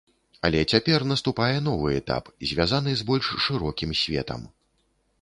Але 0.47 0.61
цяпер 0.75 1.05
наступае 1.11 1.51
новы 1.67 1.93
этап, 2.01 2.33
звязаны 2.53 2.91
з 3.03 3.09
больш 3.13 3.33
шырокім 3.49 3.97
светам. 4.05 4.41